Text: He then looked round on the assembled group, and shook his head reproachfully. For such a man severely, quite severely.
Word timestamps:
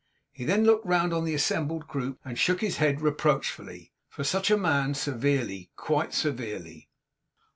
He 0.31 0.45
then 0.45 0.63
looked 0.65 0.83
round 0.87 1.13
on 1.13 1.25
the 1.25 1.35
assembled 1.35 1.87
group, 1.87 2.19
and 2.25 2.35
shook 2.39 2.61
his 2.61 2.77
head 2.77 3.01
reproachfully. 3.01 3.93
For 4.09 4.23
such 4.23 4.49
a 4.49 4.57
man 4.57 4.95
severely, 4.95 5.69
quite 5.75 6.15
severely. 6.15 6.89